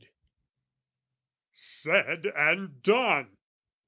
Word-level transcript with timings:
Said 1.53 2.25
and 2.35 2.81
done. 2.81 3.37